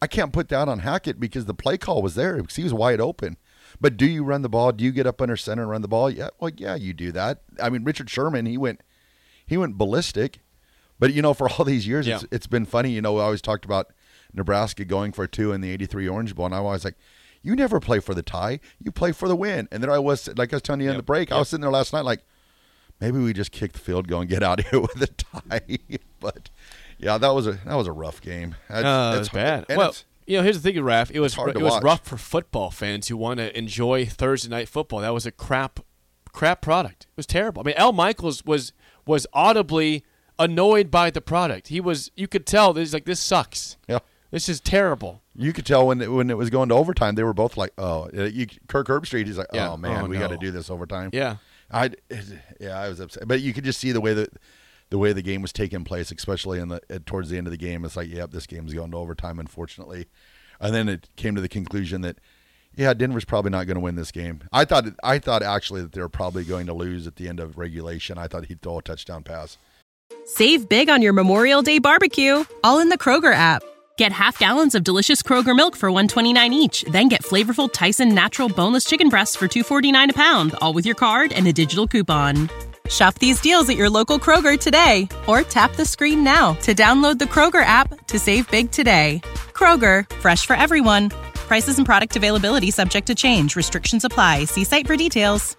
I 0.00 0.06
can't 0.06 0.32
put 0.32 0.48
that 0.50 0.68
on 0.68 0.78
Hackett 0.80 1.18
because 1.18 1.46
the 1.46 1.54
play 1.54 1.76
call 1.76 2.02
was 2.02 2.14
there 2.14 2.36
because 2.36 2.54
he 2.54 2.62
was 2.62 2.72
wide 2.72 3.00
open. 3.00 3.36
But 3.80 3.96
do 3.96 4.06
you 4.06 4.24
run 4.24 4.42
the 4.42 4.48
ball? 4.48 4.72
Do 4.72 4.84
you 4.84 4.90
get 4.92 5.06
up 5.06 5.22
under 5.22 5.36
center 5.36 5.62
and 5.62 5.70
run 5.70 5.82
the 5.82 5.88
ball? 5.88 6.10
Yeah, 6.10 6.28
well, 6.40 6.50
yeah, 6.56 6.74
you 6.74 6.92
do 6.92 7.12
that. 7.12 7.42
I 7.62 7.70
mean, 7.70 7.84
Richard 7.84 8.10
Sherman, 8.10 8.46
he 8.46 8.58
went 8.58 8.80
he 9.46 9.56
went 9.56 9.78
ballistic. 9.78 10.40
But 10.98 11.14
you 11.14 11.22
know, 11.22 11.32
for 11.34 11.48
all 11.52 11.64
these 11.64 11.86
years, 11.86 12.06
it's, 12.16 12.26
it's 12.32 12.46
been 12.46 12.64
funny. 12.66 12.90
You 12.90 13.02
know, 13.02 13.14
we 13.14 13.20
always 13.20 13.40
talked 13.42 13.64
about 13.64 13.92
Nebraska 14.34 14.84
going 14.84 15.12
for 15.12 15.26
two 15.26 15.52
in 15.52 15.60
the 15.60 15.70
'83 15.70 16.08
Orange 16.08 16.34
Bowl, 16.34 16.46
and 16.46 16.54
I 16.54 16.60
was 16.60 16.84
like, 16.84 16.96
"You 17.42 17.54
never 17.54 17.78
play 17.80 18.00
for 18.00 18.14
the 18.14 18.22
tie; 18.22 18.58
you 18.82 18.90
play 18.90 19.12
for 19.12 19.28
the 19.28 19.36
win." 19.36 19.68
And 19.70 19.82
there 19.82 19.92
I 19.92 19.98
was, 19.98 20.28
like 20.36 20.52
I 20.52 20.56
was 20.56 20.62
telling 20.62 20.80
you 20.80 20.90
in 20.90 20.96
the 20.96 21.02
break, 21.02 21.30
I 21.30 21.38
was 21.38 21.48
sitting 21.50 21.62
there 21.62 21.70
last 21.70 21.92
night, 21.92 22.04
like, 22.04 22.22
maybe 23.00 23.18
we 23.18 23.32
just 23.32 23.52
kick 23.52 23.72
the 23.72 23.78
field 23.78 24.08
goal 24.08 24.20
and 24.22 24.28
get 24.28 24.42
out 24.42 24.58
of 24.60 24.66
here 24.68 24.80
with 24.88 25.00
a 25.00 25.06
tie. 25.06 25.78
but 26.20 26.50
yeah, 26.98 27.16
that 27.16 27.30
was 27.30 27.46
a 27.46 27.52
that 27.64 27.76
was 27.76 27.86
a 27.86 27.92
rough 27.92 28.20
game. 28.20 28.56
That's, 28.68 28.84
Uh, 28.84 29.12
that's 29.14 29.28
bad. 29.28 29.66
Well, 29.68 29.94
you 30.28 30.36
know, 30.36 30.42
here's 30.42 30.60
the 30.60 30.72
thing, 30.72 30.82
Raff. 30.82 31.10
It 31.10 31.20
was 31.20 31.36
it 31.38 31.56
was 31.60 31.72
watch. 31.72 31.82
rough 31.82 32.04
for 32.04 32.16
football 32.16 32.70
fans 32.70 33.08
who 33.08 33.16
want 33.16 33.38
to 33.38 33.56
enjoy 33.56 34.06
Thursday 34.06 34.48
night 34.48 34.68
football. 34.68 35.00
That 35.00 35.14
was 35.14 35.26
a 35.26 35.32
crap, 35.32 35.80
crap 36.32 36.60
product. 36.60 37.04
It 37.10 37.16
was 37.16 37.26
terrible. 37.26 37.62
I 37.62 37.64
mean, 37.64 37.74
Al 37.76 37.92
Michaels 37.92 38.44
was 38.44 38.72
was 39.06 39.26
audibly 39.32 40.04
annoyed 40.38 40.90
by 40.90 41.10
the 41.10 41.20
product. 41.20 41.68
He 41.68 41.80
was. 41.80 42.10
You 42.14 42.28
could 42.28 42.46
tell. 42.46 42.72
This 42.72 42.92
like 42.92 43.06
this 43.06 43.20
sucks. 43.20 43.76
yeah. 43.88 44.00
This 44.30 44.48
is 44.50 44.60
terrible. 44.60 45.22
You 45.34 45.54
could 45.54 45.64
tell 45.64 45.86
when 45.86 46.02
it, 46.02 46.12
when 46.12 46.28
it 46.28 46.36
was 46.36 46.50
going 46.50 46.68
to 46.68 46.74
overtime, 46.74 47.14
they 47.14 47.22
were 47.22 47.32
both 47.32 47.56
like, 47.56 47.72
"Oh, 47.78 48.10
you, 48.12 48.46
Kirk 48.66 48.88
Herbstreit." 48.88 49.24
He's 49.26 49.38
like, 49.38 49.46
Yeah. 49.54 49.70
"Oh 49.70 49.76
man, 49.78 50.04
Oh, 50.04 50.08
we 50.08 50.18
got 50.18 50.28
to 50.28 50.36
do 50.36 50.50
this 50.50 50.68
overtime." 50.68 51.08
Yeah. 51.14 51.36
I 51.70 51.90
yeah, 52.60 52.78
I 52.78 52.88
was 52.88 53.00
upset, 53.00 53.26
but 53.26 53.40
you 53.40 53.52
could 53.54 53.64
just 53.64 53.80
see 53.80 53.92
the 53.92 54.00
way 54.02 54.12
that 54.14 54.30
the 54.90 54.98
way 54.98 55.12
the 55.12 55.22
game 55.22 55.42
was 55.42 55.52
taking 55.52 55.84
place, 55.84 56.10
especially 56.10 56.58
in 56.58 56.68
the 56.68 56.80
at, 56.88 57.06
towards 57.06 57.30
the 57.30 57.38
end 57.38 57.46
of 57.46 57.50
the 57.50 57.58
game. 57.58 57.84
It's 57.84 57.96
like, 57.96 58.08
yep, 58.08 58.30
this 58.30 58.46
game's 58.46 58.74
going 58.74 58.90
to 58.90 58.96
overtime, 58.96 59.38
unfortunately. 59.38 60.06
And 60.60 60.74
then 60.74 60.88
it 60.88 61.08
came 61.16 61.34
to 61.34 61.40
the 61.40 61.48
conclusion 61.48 62.00
that, 62.00 62.18
yeah, 62.74 62.94
Denver's 62.94 63.24
probably 63.24 63.50
not 63.50 63.66
going 63.66 63.76
to 63.76 63.80
win 63.80 63.96
this 63.96 64.10
game. 64.10 64.42
I 64.52 64.64
thought 64.64 64.84
I 65.02 65.18
thought 65.18 65.42
actually 65.42 65.82
that 65.82 65.92
they 65.92 66.00
were 66.00 66.08
probably 66.08 66.44
going 66.44 66.66
to 66.66 66.74
lose 66.74 67.06
at 67.06 67.16
the 67.16 67.28
end 67.28 67.40
of 67.40 67.58
regulation. 67.58 68.18
I 68.18 68.28
thought 68.28 68.46
he'd 68.46 68.62
throw 68.62 68.78
a 68.78 68.82
touchdown 68.82 69.22
pass. 69.22 69.58
Save 70.24 70.68
big 70.68 70.88
on 70.88 71.02
your 71.02 71.12
Memorial 71.12 71.62
Day 71.62 71.78
barbecue, 71.78 72.44
all 72.64 72.80
in 72.80 72.88
the 72.88 72.98
Kroger 72.98 73.32
app. 73.32 73.62
Get 73.98 74.12
half 74.12 74.38
gallons 74.38 74.74
of 74.74 74.84
delicious 74.84 75.22
Kroger 75.22 75.56
milk 75.56 75.74
for 75.74 75.90
129 75.90 76.52
each, 76.52 76.82
then 76.82 77.08
get 77.08 77.22
flavorful 77.22 77.70
Tyson 77.70 78.14
natural 78.14 78.48
boneless 78.48 78.84
chicken 78.84 79.08
breasts 79.08 79.34
for 79.34 79.48
249 79.48 80.10
a 80.10 80.12
pound, 80.12 80.54
all 80.60 80.72
with 80.72 80.86
your 80.86 80.94
card 80.94 81.32
and 81.32 81.46
a 81.46 81.52
digital 81.52 81.88
coupon. 81.88 82.48
Shop 82.88 83.14
these 83.18 83.40
deals 83.40 83.68
at 83.68 83.76
your 83.76 83.90
local 83.90 84.18
Kroger 84.18 84.58
today 84.58 85.08
or 85.26 85.42
tap 85.42 85.74
the 85.76 85.84
screen 85.84 86.24
now 86.24 86.54
to 86.62 86.74
download 86.74 87.18
the 87.18 87.26
Kroger 87.26 87.64
app 87.64 88.06
to 88.06 88.18
save 88.18 88.50
big 88.50 88.70
today. 88.70 89.20
Kroger, 89.52 90.08
fresh 90.16 90.46
for 90.46 90.56
everyone. 90.56 91.10
Prices 91.34 91.76
and 91.78 91.86
product 91.86 92.16
availability 92.16 92.70
subject 92.70 93.06
to 93.08 93.14
change. 93.14 93.56
Restrictions 93.56 94.04
apply. 94.04 94.44
See 94.44 94.64
site 94.64 94.86
for 94.86 94.96
details. 94.96 95.56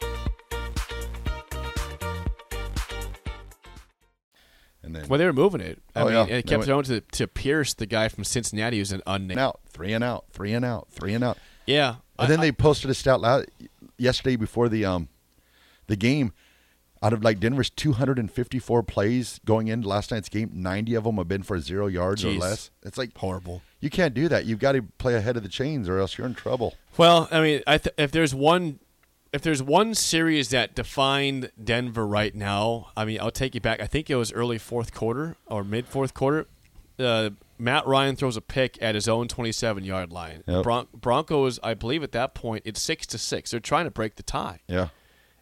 And 4.83 4.95
then 4.95 5.07
Well, 5.07 5.19
they 5.19 5.25
were 5.25 5.33
moving 5.33 5.62
it. 5.62 5.81
I 5.95 6.01
Oh, 6.01 6.05
mean, 6.05 6.13
yeah. 6.13 6.24
it 6.25 6.48
kept 6.48 6.59
went- 6.59 6.65
throwing 6.65 6.83
to 6.86 7.01
to 7.01 7.27
Pierce, 7.27 7.74
the 7.75 7.86
guy 7.86 8.07
from 8.07 8.24
Cincinnati, 8.24 8.77
who's 8.79 8.91
an 8.91 9.01
unnamed. 9.05 9.39
out, 9.39 9.59
three 9.71 9.93
and 9.93 10.03
out, 10.03 10.25
three 10.31 10.53
and 10.53 10.65
out, 10.65 10.88
three 10.91 11.13
and 11.13 11.24
out. 11.24 11.38
Yeah, 11.67 11.95
And 12.17 12.29
then 12.29 12.39
they 12.39 12.51
posted 12.51 12.89
a 12.89 12.93
stat 12.95 13.21
la- 13.21 13.43
yesterday 13.98 14.36
before 14.36 14.67
the 14.69 14.86
um 14.86 15.09
the 15.88 15.95
game. 15.95 16.33
Out 17.01 17.13
of 17.13 17.24
like 17.24 17.39
Denver's 17.39 17.70
254 17.70 18.84
plays 18.84 19.39
going 19.46 19.68
into 19.70 19.88
last 19.88 20.12
night's 20.12 20.27
game, 20.29 20.50
90 20.53 20.96
of 20.96 21.06
them 21.06 21.15
have 21.15 21.27
been 21.29 21.44
for 21.44 21.58
zero 21.60 21.88
yards 21.88 22.24
Jeez. 22.24 22.36
or 22.36 22.39
less. 22.39 22.72
It's 22.84 22.98
like 22.98 23.18
horrible. 23.18 23.62
you 23.79 23.89
can't 23.89 24.13
do 24.13 24.27
that. 24.27 24.46
You've 24.46 24.60
got 24.60 24.74
to 24.74 24.82
play 24.98 25.15
ahead 25.15 25.38
of 25.38 25.44
the 25.44 25.50
chains, 25.50 25.88
or 25.88 25.98
else 26.00 26.18
you're 26.18 26.27
in 26.27 26.36
trouble. 26.36 26.75
Well, 26.98 27.29
I 27.32 27.39
mean, 27.41 27.62
I 27.65 27.77
th- 27.77 27.96
if 27.98 28.12
there's 28.12 28.36
one, 28.36 28.79
if 29.32 29.41
there's 29.41 29.63
one 29.63 29.96
series 29.96 30.50
that 30.50 30.75
defined 30.75 31.51
Denver 31.63 32.06
right 32.06 32.36
now, 32.36 32.91
I 32.98 33.06
mean, 33.06 33.20
I'll 33.22 33.32
take 33.32 33.56
you 33.56 33.62
back. 33.62 33.79
I 33.82 33.88
think 33.88 34.10
it 34.10 34.15
was 34.15 34.34
early 34.34 34.58
fourth 34.58 34.94
quarter 34.94 35.38
or 35.46 35.63
mid 35.63 35.88
fourth 35.88 36.13
quarter. 36.13 36.48
Uh, 37.00 37.29
Matt 37.58 37.88
Ryan 37.88 38.18
throws 38.18 38.36
a 38.36 38.41
pick 38.41 38.77
at 38.82 38.96
his 38.96 39.08
own 39.08 39.29
27 39.29 39.86
yard 39.86 40.12
line. 40.12 40.44
Yep. 40.48 40.63
Bron- 40.63 40.88
Broncos, 40.94 41.60
I 41.63 41.74
believe, 41.75 42.03
at 42.03 42.12
that 42.12 42.34
point 42.34 42.63
it's 42.65 42.82
six 42.82 43.06
to 43.08 43.18
six. 43.18 43.51
They're 43.51 43.60
trying 43.62 43.86
to 43.86 43.91
break 43.91 44.15
the 44.18 44.24
tie, 44.24 44.60
Yeah, 44.68 44.89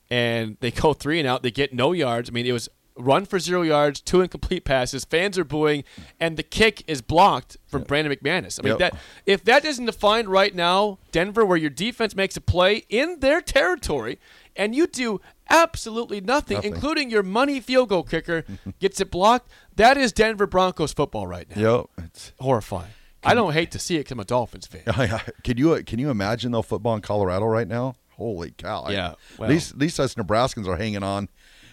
and 0.10 0.58
they 0.60 0.72
go 0.72 0.94
three 0.94 1.20
and 1.20 1.28
out. 1.28 1.44
They 1.44 1.52
get 1.52 1.74
no 1.74 1.92
yards. 1.92 2.30
I 2.30 2.34
mean, 2.34 2.46
it 2.46 2.52
was 2.52 2.70
run 3.00 3.26
for 3.26 3.38
zero 3.38 3.62
yards, 3.62 4.02
two 4.02 4.22
incomplete 4.22 4.66
passes. 4.66 5.06
Fans 5.06 5.38
are 5.38 5.44
booing, 5.44 5.84
and 6.20 6.36
the 6.36 6.42
kick 6.42 6.84
is 6.88 7.02
blocked 7.04 7.56
from 7.68 7.84
Brandon 7.84 8.12
McManus. 8.12 8.60
I 8.60 8.64
mean, 8.64 8.72
Yep. 8.72 8.80
that 8.80 9.00
if 9.28 9.44
that 9.44 9.66
isn't 9.66 9.86
defined 9.86 10.30
right 10.30 10.56
now, 10.56 10.98
Denver, 11.12 11.46
where 11.46 11.58
your 11.58 11.70
defense 11.70 12.16
makes 12.16 12.36
a 12.38 12.42
play 12.42 12.86
in 12.90 13.20
their 13.20 13.40
territory, 13.40 14.18
and 14.56 14.74
you 14.74 14.88
do 14.88 15.22
absolutely 15.48 16.22
nothing, 16.22 16.56
Nothing. 16.56 16.74
including 16.74 17.10
your 17.12 17.22
money 17.24 17.60
field 17.60 17.90
goal 17.90 18.02
kicker 18.04 18.44
gets 18.80 19.00
it 19.00 19.12
blocked. 19.12 19.50
That 19.76 19.98
is 19.98 20.12
Denver 20.12 20.48
Broncos 20.48 20.92
football 20.94 21.28
right 21.28 21.48
now. 21.56 21.62
yep. 21.98 22.06
It's, 22.06 22.32
Horrifying. 22.40 22.90
I 23.24 23.34
don't 23.34 23.54
hate 23.54 23.72
to 23.72 23.80
see 23.80 23.96
it 23.96 24.00
because 24.00 24.14
I'm 24.14 24.20
a 24.22 24.26
Dolphins 24.26 24.66
fan. 24.68 24.84
can 25.44 25.58
you 25.58 25.74
uh, 25.74 25.82
can 25.86 26.00
you 26.00 26.10
imagine 26.10 26.52
though 26.52 26.62
football 26.62 26.96
in 26.96 27.02
Colorado 27.02 27.46
right 27.46 27.68
now? 27.68 27.96
Holy 28.18 28.52
cow! 28.52 28.88
Yeah, 28.90 29.12
at 29.12 29.18
well- 29.40 29.50
least 29.50 29.74
at 29.74 29.80
least 29.80 30.00
us 30.00 30.16
Nebraskans 30.16 30.68
are 30.68 30.76
hanging 30.76 31.04
on, 31.04 31.30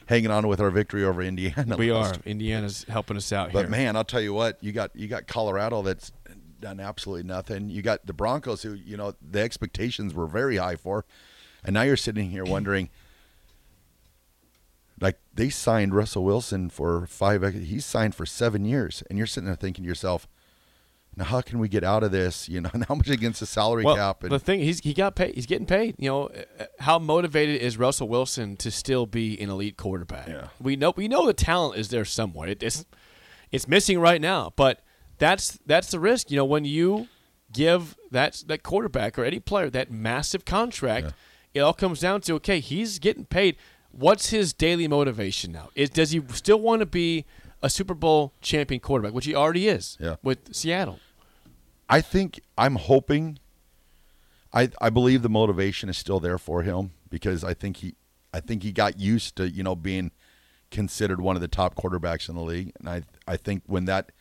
hanging 0.06 0.30
on 0.30 0.46
with 0.46 0.60
our 0.60 0.70
victory 0.70 1.04
over 1.04 1.22
Indiana. 1.22 1.76
We 1.76 1.90
are. 1.90 2.14
Indiana's 2.24 2.84
helping 2.88 3.16
us 3.16 3.32
out 3.32 3.52
But 3.52 3.62
here. 3.62 3.70
man, 3.70 3.96
I'll 3.96 4.04
tell 4.04 4.20
you 4.20 4.34
what, 4.34 4.62
you 4.62 4.72
got 4.72 4.94
you 4.94 5.08
got 5.08 5.26
Colorado 5.26 5.82
that's 5.82 6.12
done 6.60 6.80
absolutely 6.80 7.24
nothing. 7.24 7.68
You 7.68 7.82
got 7.82 8.06
the 8.06 8.14
Broncos 8.14 8.62
who, 8.62 8.74
you 8.74 8.96
know, 8.96 9.14
the 9.20 9.40
expectations 9.40 10.14
were 10.14 10.26
very 10.26 10.56
high 10.56 10.76
for. 10.76 11.04
And 11.62 11.74
now 11.74 11.82
you're 11.82 11.96
sitting 11.96 12.30
here 12.30 12.44
wondering 12.44 12.88
like 15.00 15.18
they 15.32 15.50
signed 15.50 15.94
Russell 15.94 16.24
Wilson 16.24 16.70
for 16.70 17.06
5 17.06 17.54
he's 17.54 17.84
signed 17.84 18.14
for 18.14 18.26
7 18.26 18.64
years 18.64 19.02
and 19.08 19.18
you're 19.18 19.26
sitting 19.26 19.46
there 19.46 19.56
thinking 19.56 19.84
to 19.84 19.88
yourself, 19.88 20.28
now 21.16 21.24
how 21.24 21.40
can 21.40 21.58
we 21.58 21.68
get 21.68 21.84
out 21.84 22.02
of 22.02 22.10
this, 22.10 22.48
you 22.48 22.60
know, 22.60 22.70
and 22.74 22.84
how 22.86 22.94
much 22.94 23.08
against 23.08 23.40
the 23.40 23.46
salary 23.46 23.84
well, 23.84 23.96
cap 23.96 24.22
and 24.22 24.32
the 24.32 24.38
thing 24.38 24.60
he's 24.60 24.80
he 24.80 24.94
got 24.94 25.14
paid. 25.14 25.34
He's 25.34 25.46
getting 25.46 25.66
paid. 25.66 25.94
You 25.98 26.10
know, 26.10 26.26
uh, 26.26 26.64
how 26.80 26.98
motivated 26.98 27.60
is 27.60 27.78
Russell 27.78 28.08
Wilson 28.08 28.56
to 28.58 28.70
still 28.70 29.06
be 29.06 29.40
an 29.40 29.50
elite 29.50 29.76
quarterback? 29.76 30.28
Yeah. 30.28 30.48
We 30.60 30.76
know 30.76 30.92
we 30.96 31.08
know 31.08 31.26
the 31.26 31.34
talent 31.34 31.78
is 31.78 31.88
there 31.88 32.04
somewhere. 32.04 32.48
It, 32.48 32.62
it's 32.62 32.84
it's 33.52 33.68
missing 33.68 34.00
right 34.00 34.20
now, 34.20 34.52
but 34.56 34.80
that's 35.18 35.58
that's 35.66 35.90
the 35.90 36.00
risk. 36.00 36.30
You 36.30 36.36
know, 36.36 36.44
when 36.44 36.64
you 36.64 37.08
give 37.52 37.96
that 38.10 38.42
that 38.46 38.62
quarterback 38.62 39.18
or 39.18 39.24
any 39.24 39.40
player 39.40 39.70
that 39.70 39.90
massive 39.90 40.44
contract, 40.44 41.12
it 41.52 41.60
all 41.60 41.74
comes 41.74 42.00
down 42.00 42.20
to 42.22 42.34
okay, 42.34 42.60
he's 42.60 42.98
getting 42.98 43.24
paid. 43.24 43.56
What's 43.92 44.30
his 44.30 44.52
daily 44.52 44.88
motivation 44.88 45.52
now? 45.52 45.70
Is 45.76 45.90
does 45.90 46.10
he 46.10 46.20
still 46.32 46.60
want 46.60 46.80
to 46.80 46.86
be 46.86 47.26
a 47.64 47.70
Super 47.70 47.94
Bowl 47.94 48.34
champion 48.42 48.78
quarterback, 48.78 49.14
which 49.14 49.24
he 49.24 49.34
already 49.34 49.66
is 49.66 49.96
Yeah. 49.98 50.16
with 50.22 50.54
Seattle? 50.54 51.00
I 51.88 52.00
think 52.00 52.40
I'm 52.56 52.76
hoping. 52.76 53.38
I 54.52 54.68
I 54.80 54.90
believe 54.90 55.22
the 55.22 55.28
motivation 55.28 55.88
is 55.88 55.98
still 55.98 56.20
there 56.20 56.38
for 56.38 56.62
him 56.62 56.92
because 57.10 57.42
I 57.42 57.54
think 57.54 57.78
he 57.78 57.94
I 58.32 58.40
think 58.40 58.62
he 58.62 58.70
got 58.70 59.00
used 59.00 59.34
to 59.36 59.48
you 59.50 59.62
know 59.62 59.74
being 59.74 60.12
considered 60.70 61.20
one 61.20 61.36
of 61.36 61.42
the 61.42 61.48
top 61.48 61.74
quarterbacks 61.74 62.28
in 62.28 62.34
the 62.36 62.42
league, 62.42 62.72
and 62.78 62.88
I 62.88 63.02
I 63.26 63.36
think 63.36 63.62
when 63.66 63.86
that 63.86 64.12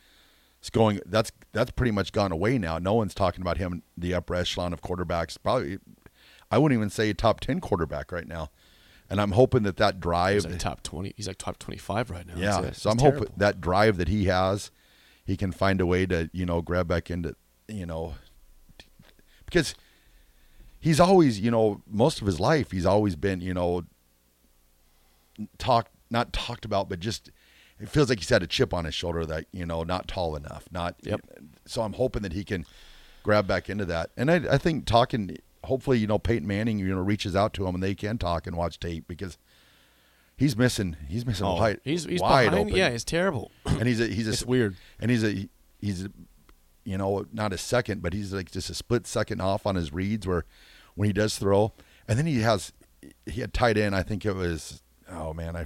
is 0.61 0.69
going 0.69 1.01
that's 1.05 1.31
that's 1.51 1.71
pretty 1.71 1.91
much 1.91 2.11
gone 2.13 2.31
away 2.31 2.57
now. 2.57 2.77
No 2.79 2.93
one's 2.93 3.13
talking 3.13 3.41
about 3.41 3.57
him 3.57 3.83
the 3.97 4.13
upper 4.13 4.35
echelon 4.35 4.71
of 4.73 4.81
quarterbacks. 4.81 5.37
Probably, 5.41 5.77
I 6.49 6.57
wouldn't 6.57 6.77
even 6.77 6.89
say 6.89 7.09
a 7.09 7.13
top 7.13 7.39
ten 7.41 7.59
quarterback 7.59 8.11
right 8.11 8.27
now. 8.27 8.49
And 9.09 9.21
I'm 9.21 9.31
hoping 9.33 9.63
that 9.63 9.77
that 9.77 9.99
drive 9.99 10.35
He's 10.35 10.45
like 10.47 10.59
top 10.59 10.81
twenty. 10.83 11.13
He's 11.15 11.27
like 11.27 11.37
top 11.37 11.59
twenty-five 11.59 12.09
right 12.09 12.25
now. 12.25 12.33
yeah. 12.37 12.59
It's- 12.59 12.81
so 12.81 12.89
I'm 12.89 12.95
it's 12.95 13.03
hoping 13.03 13.27
that 13.37 13.61
drive 13.61 13.97
that 13.97 14.07
he 14.07 14.25
has, 14.25 14.71
he 15.25 15.37
can 15.37 15.51
find 15.51 15.79
a 15.81 15.85
way 15.85 16.05
to, 16.07 16.29
you 16.33 16.45
know, 16.45 16.61
grab 16.61 16.87
back 16.87 17.11
into, 17.11 17.35
you 17.67 17.85
know, 17.85 18.15
because 19.45 19.75
he's 20.79 20.99
always, 20.99 21.39
you 21.39 21.51
know, 21.51 21.81
most 21.87 22.21
of 22.21 22.27
his 22.27 22.39
life, 22.39 22.71
he's 22.71 22.85
always 22.85 23.15
been, 23.15 23.39
you 23.39 23.53
know, 23.53 23.83
talked, 25.57 25.91
not 26.09 26.33
talked 26.33 26.65
about, 26.65 26.89
but 26.89 26.99
just, 26.99 27.29
it 27.79 27.89
feels 27.89 28.09
like 28.09 28.19
he's 28.19 28.29
had 28.29 28.43
a 28.43 28.47
chip 28.47 28.73
on 28.73 28.85
his 28.85 28.93
shoulder 28.95 29.25
that, 29.25 29.45
you 29.51 29.65
know, 29.65 29.83
not 29.83 30.07
tall 30.07 30.35
enough. 30.35 30.65
Not, 30.71 30.95
Yep. 31.03 31.21
so 31.65 31.81
I'm 31.81 31.93
hoping 31.93 32.21
that 32.23 32.33
he 32.33 32.43
can 32.43 32.65
grab 33.23 33.47
back 33.47 33.69
into 33.69 33.85
that. 33.85 34.11
And 34.17 34.29
I, 34.31 34.35
I 34.53 34.57
think 34.57 34.85
talking, 34.85 35.37
hopefully, 35.63 35.97
you 35.99 36.07
know, 36.07 36.19
Peyton 36.19 36.47
Manning, 36.47 36.79
you 36.79 36.87
know, 36.93 37.01
reaches 37.01 37.35
out 37.35 37.53
to 37.53 37.65
him 37.67 37.75
and 37.75 37.83
they 37.83 37.95
can 37.95 38.17
talk 38.17 38.47
and 38.47 38.55
watch 38.55 38.79
tape 38.79 39.05
because 39.07 39.37
he's 40.37 40.57
missing, 40.57 40.95
he's 41.07 41.25
missing 41.25 41.45
Oh, 41.45 41.55
wide, 41.55 41.79
he's 41.83 42.03
he's 42.05 42.21
wide 42.21 42.45
behind. 42.51 42.67
open 42.67 42.75
Yeah, 42.77 42.87
it's 42.89 43.03
terrible. 43.03 43.51
and 43.65 43.87
he's 43.87 43.99
a 44.01 44.07
he's 44.07 44.27
a 44.27 44.31
It's 44.31 44.45
weird. 44.45 44.75
and 44.99 45.09
he's 45.11 45.23
a 45.23 45.47
he's 45.79 46.05
a, 46.05 46.09
you 46.85 46.97
know 46.97 47.25
not 47.31 47.53
a 47.53 47.57
second 47.57 48.01
but 48.01 48.11
he's 48.13 48.33
like 48.33 48.51
just 48.51 48.69
a 48.69 48.73
split 48.73 49.07
second 49.07 49.39
off 49.39 49.65
on 49.65 49.75
his 49.75 49.93
reads 49.93 50.27
where 50.27 50.43
when 50.95 51.07
he 51.07 51.13
does 51.13 51.37
throw 51.37 51.71
and 52.09 52.19
then 52.19 52.25
he 52.25 52.41
has 52.41 52.73
he 53.25 53.39
had 53.39 53.53
tight 53.53 53.77
end 53.77 53.95
i 53.95 54.03
think 54.03 54.25
it 54.25 54.33
was 54.35 54.81
oh 55.09 55.33
man 55.33 55.55
i 55.55 55.65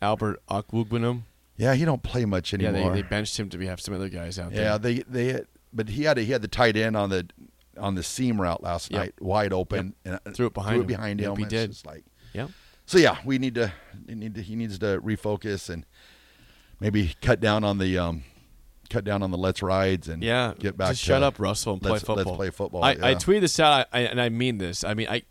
Albert 0.00 0.40
Okwuegbunam. 0.48 1.22
yeah 1.56 1.74
he 1.74 1.84
don't 1.84 2.04
play 2.04 2.24
much 2.24 2.52
Yeah, 2.52 2.68
anymore 2.68 2.92
they, 2.94 3.02
they 3.02 3.08
benched 3.08 3.36
him 3.36 3.48
to 3.50 3.58
be 3.58 3.66
have 3.66 3.80
some 3.80 3.94
other 3.94 4.08
guys 4.08 4.38
out 4.38 4.52
yeah 4.52 4.76
there. 4.78 4.92
Yeah, 4.92 5.02
they 5.08 5.32
they 5.32 5.40
but 5.72 5.88
he 5.88 6.04
had 6.04 6.18
a, 6.18 6.22
he 6.22 6.30
had 6.30 6.42
the 6.42 6.46
tight 6.48 6.76
end 6.76 6.96
on 6.96 7.10
the 7.10 7.26
on 7.78 7.94
the 7.94 8.02
seam 8.02 8.40
route 8.40 8.62
last 8.62 8.90
Yep. 8.90 9.00
night 9.00 9.14
wide 9.20 9.52
open 9.52 9.94
and 10.04 10.14
uh, 10.26 10.30
Threw 10.32 10.46
it 10.46 10.54
behind 10.54 10.74
threw 10.74 10.80
him. 10.80 10.84
it 10.84 10.88
behind 10.88 11.20
Yep, 11.20 11.30
him 11.30 11.36
he 11.36 11.44
did. 11.44 11.76
like 11.86 12.04
Yeah. 12.32 12.48
so 12.86 12.98
yeah 12.98 13.18
we 13.24 13.38
need 13.38 13.54
to, 13.56 13.72
we 14.06 14.14
need 14.14 14.34
to 14.34 14.42
he 14.42 14.56
needs 14.56 14.78
to 14.80 15.00
refocus 15.00 15.68
and 15.70 15.84
maybe 16.80 17.14
cut 17.20 17.40
down 17.40 17.64
on 17.64 17.78
the 17.78 17.98
um 17.98 18.24
cut 18.90 19.04
down 19.04 19.22
on 19.22 19.30
the 19.30 19.38
let's 19.38 19.62
rides 19.62 20.08
and 20.08 20.22
Yeah, 20.22 20.52
get 20.58 20.76
back 20.76 20.90
Just 20.90 21.00
to 21.02 21.06
shut 21.06 21.22
up, 21.22 21.40
Russell, 21.40 21.72
and 21.74 21.82
play 21.82 21.92
let's- 21.92 22.06
let's 22.08 22.18
football. 22.20 22.36
play 22.36 22.50
football, 22.50 22.84
I, 22.84 22.90
I 22.90 23.14
tweeted 23.14 23.40
this 23.40 23.58
out, 23.58 23.86
I, 23.92 24.00
and 24.00 24.20
I 24.20 24.28
mean 24.28 24.58
this. 24.58 24.84
I 24.84 24.92
mean, 24.94 25.08
I 25.08 25.22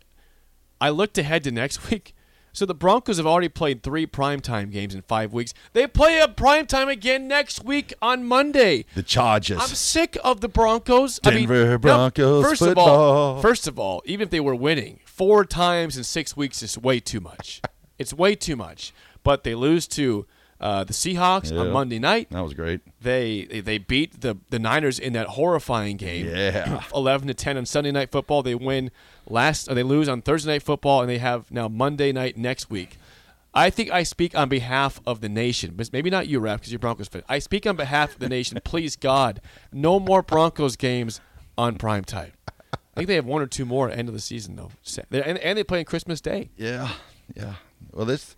I 0.80 0.90
looked 0.90 1.18
ahead 1.18 1.44
to 1.44 1.52
next 1.52 1.88
week. 1.90 2.14
So 2.54 2.64
the 2.64 2.74
Broncos 2.74 3.16
have 3.16 3.26
already 3.26 3.48
played 3.48 3.82
three 3.82 4.06
primetime 4.06 4.70
games 4.70 4.94
in 4.94 5.02
five 5.02 5.32
weeks. 5.32 5.52
They 5.72 5.88
play 5.88 6.20
a 6.20 6.28
primetime 6.28 6.88
again 6.88 7.26
next 7.26 7.64
week 7.64 7.92
on 8.00 8.24
Monday. 8.24 8.84
The 8.94 9.02
Chargers. 9.02 9.58
I'm 9.60 9.66
sick 9.66 10.16
of 10.22 10.40
the 10.40 10.46
Broncos. 10.46 11.18
I 11.24 11.30
mean, 11.30 11.48
Denver 11.48 11.70
no, 11.70 11.78
Broncos 11.78 12.44
first 12.44 12.62
of 12.62 12.78
all, 12.78 12.84
football. 12.84 13.42
first 13.42 13.66
of 13.66 13.76
all, 13.76 14.02
even 14.06 14.26
if 14.26 14.30
they 14.30 14.38
were 14.38 14.54
winning 14.54 15.00
four 15.04 15.44
times 15.44 15.96
in 15.96 16.04
six 16.04 16.36
weeks 16.36 16.62
is 16.62 16.78
way 16.78 17.00
too 17.00 17.18
much. 17.20 17.60
it's 17.98 18.14
way 18.14 18.36
too 18.36 18.54
much. 18.54 18.92
But 19.24 19.42
they 19.42 19.56
lose 19.56 19.88
to 19.88 20.24
uh, 20.60 20.84
the 20.84 20.92
Seahawks 20.92 21.56
on 21.56 21.70
Monday 21.70 21.98
night. 21.98 22.30
that 22.30 22.40
was 22.42 22.54
great. 22.54 22.80
They 23.00 23.44
they- 23.44 23.78
beat 23.78 24.20
the 24.20 24.36
the 24.50 24.58
Niners 24.58 24.98
in 24.98 25.12
that 25.14 25.28
horrifying 25.28 25.96
game. 25.96 26.26
Yeah. 26.26 26.82
11 26.94 27.28
to 27.28 27.34
10 27.34 27.56
on 27.56 27.66
Sunday 27.66 27.90
night 27.92 28.10
football. 28.10 28.42
They 28.42 28.54
win 28.54 28.90
last 29.28 29.70
or 29.70 29.74
they 29.74 29.82
lose 29.82 30.08
on 30.08 30.22
Thursday 30.22 30.52
night 30.52 30.62
football 30.62 31.00
and 31.00 31.10
they 31.10 31.18
have 31.18 31.50
now 31.50 31.68
Monday 31.68 32.12
night 32.12 32.36
next 32.36 32.70
week. 32.70 32.98
I 33.56 33.70
think 33.70 33.90
I 33.90 34.02
speak 34.02 34.36
on 34.36 34.48
behalf 34.48 35.00
of 35.06 35.20
the 35.20 35.28
nation, 35.28 35.74
but 35.76 35.92
maybe 35.92 36.10
not 36.10 36.26
you, 36.26 36.40
Rap, 36.40 36.58
because 36.60 36.72
you're 36.72 36.80
Broncos 36.80 37.06
fan. 37.06 37.22
I 37.28 37.38
speak 37.38 37.66
on 37.66 37.76
behalf 37.76 38.14
of 38.14 38.18
the 38.18 38.28
nation. 38.28 38.58
Please, 38.64 38.96
God, 38.96 39.40
no 39.72 40.00
more 40.00 40.22
Broncos 40.22 40.74
games 40.76 41.20
on 41.56 41.76
prime 41.76 42.04
time. 42.04 42.32
I 42.72 42.76
think 42.96 43.06
they 43.06 43.14
have 43.14 43.26
one 43.26 43.42
or 43.42 43.46
two 43.46 43.64
more 43.64 43.88
at 43.90 43.98
end 43.98 44.08
of 44.08 44.14
the 44.14 44.20
season, 44.20 44.56
though. 44.56 44.70
And, 45.12 45.38
and 45.38 45.56
they 45.58 45.62
play 45.64 45.78
on 45.80 45.84
Christmas 45.84 46.20
Day. 46.20 46.50
Yeah, 46.56 46.90
yeah. 47.36 47.54
Well, 47.92 48.06
this 48.06 48.36